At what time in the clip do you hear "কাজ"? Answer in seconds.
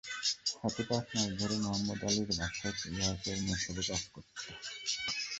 3.89-4.03